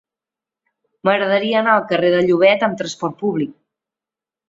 M'agradaria 1.09 1.61
anar 1.61 1.75
al 1.77 1.87
carrer 1.93 2.11
de 2.17 2.25
Llobet 2.31 2.69
amb 2.71 2.83
trasport 2.83 3.25
públic. 3.25 3.57